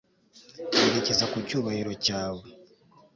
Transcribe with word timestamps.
Yerekeza 0.81 1.25
ku 1.31 1.37
cyubahiro 1.47 1.91
cyawe 2.05 2.43